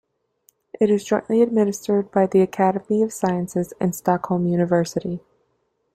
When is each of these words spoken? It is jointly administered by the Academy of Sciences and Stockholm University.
It 0.79 0.89
is 0.89 1.03
jointly 1.03 1.43
administered 1.43 2.09
by 2.11 2.25
the 2.25 2.41
Academy 2.41 3.03
of 3.03 3.13
Sciences 3.13 3.71
and 3.79 3.93
Stockholm 3.95 4.47
University. 4.47 5.19